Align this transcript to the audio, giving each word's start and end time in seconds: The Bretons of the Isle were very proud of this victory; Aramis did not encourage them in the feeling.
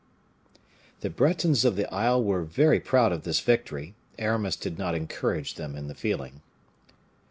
The 1.01 1.11
Bretons 1.11 1.63
of 1.63 1.75
the 1.75 1.85
Isle 1.93 2.23
were 2.23 2.41
very 2.41 2.79
proud 2.79 3.11
of 3.11 3.21
this 3.21 3.39
victory; 3.39 3.93
Aramis 4.17 4.55
did 4.55 4.79
not 4.79 4.95
encourage 4.95 5.53
them 5.53 5.75
in 5.75 5.85
the 5.87 5.93
feeling. 5.93 6.41